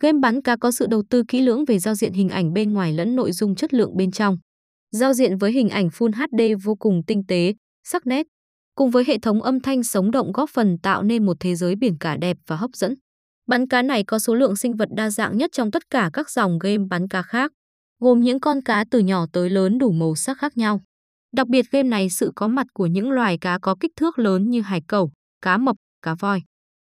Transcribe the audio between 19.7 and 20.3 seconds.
đủ màu